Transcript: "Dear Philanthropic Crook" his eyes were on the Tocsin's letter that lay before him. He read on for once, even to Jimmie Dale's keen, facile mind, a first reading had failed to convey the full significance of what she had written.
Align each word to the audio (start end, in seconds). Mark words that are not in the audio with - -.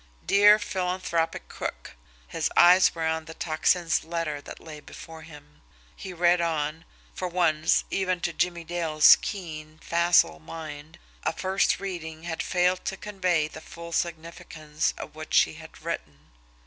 "Dear 0.25 0.57
Philanthropic 0.57 1.47
Crook" 1.47 1.95
his 2.27 2.49
eyes 2.57 2.95
were 2.95 3.05
on 3.05 3.25
the 3.25 3.35
Tocsin's 3.35 4.03
letter 4.03 4.41
that 4.41 4.59
lay 4.59 4.79
before 4.79 5.21
him. 5.21 5.61
He 5.95 6.11
read 6.11 6.41
on 6.41 6.85
for 7.13 7.27
once, 7.27 7.83
even 7.91 8.19
to 8.21 8.33
Jimmie 8.33 8.63
Dale's 8.63 9.15
keen, 9.21 9.77
facile 9.77 10.39
mind, 10.39 10.97
a 11.21 11.31
first 11.33 11.79
reading 11.79 12.23
had 12.23 12.41
failed 12.41 12.83
to 12.85 12.97
convey 12.97 13.47
the 13.47 13.61
full 13.61 13.91
significance 13.91 14.95
of 14.97 15.13
what 15.13 15.35
she 15.35 15.53
had 15.53 15.79
written. 15.83 16.31